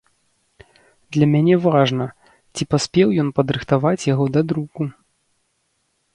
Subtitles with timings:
[1.17, 2.07] Для мяне важна,
[2.55, 4.81] ці паспеў ён падрыхтаваць яго да друку.